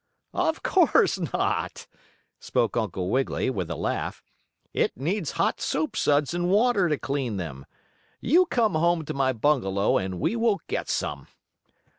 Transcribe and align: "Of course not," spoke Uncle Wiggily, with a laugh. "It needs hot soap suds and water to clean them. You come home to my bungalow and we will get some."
"Of 0.33 0.63
course 0.63 1.19
not," 1.31 1.85
spoke 2.39 2.75
Uncle 2.75 3.11
Wiggily, 3.11 3.51
with 3.51 3.69
a 3.69 3.75
laugh. 3.75 4.23
"It 4.73 4.97
needs 4.97 5.33
hot 5.33 5.61
soap 5.61 5.95
suds 5.95 6.33
and 6.33 6.49
water 6.49 6.89
to 6.89 6.97
clean 6.97 7.37
them. 7.37 7.67
You 8.19 8.47
come 8.47 8.73
home 8.73 9.05
to 9.05 9.13
my 9.13 9.31
bungalow 9.31 9.99
and 9.99 10.19
we 10.19 10.35
will 10.35 10.59
get 10.67 10.89
some." 10.89 11.27